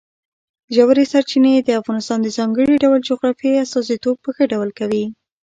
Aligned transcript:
ژورې 0.75 1.03
سرچینې 1.11 1.53
د 1.59 1.69
افغانستان 1.81 2.19
د 2.21 2.27
ځانګړي 2.37 2.75
ډول 2.83 2.99
جغرافیې 3.09 3.61
استازیتوب 3.65 4.15
په 4.21 4.29
ښه 4.35 4.43
ډول 4.53 4.69
کوي. 4.79 5.05